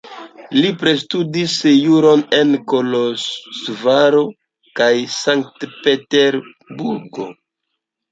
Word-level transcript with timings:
Li 0.61 0.69
pristudis 0.83 1.51
juron 1.73 2.23
en 2.37 2.55
Koloĵvaro 2.71 4.23
kaj 4.79 4.89
Sankt-Peterburgo. 5.17 7.29